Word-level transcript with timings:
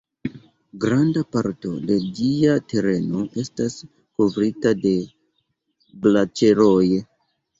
Granda 0.83 1.21
parto 1.35 1.73
de 1.89 1.97
ĝia 2.19 2.55
tereno 2.71 3.21
estas 3.43 3.75
kovrita 4.21 4.73
de 4.87 4.95
glaĉeroj. 6.07 6.89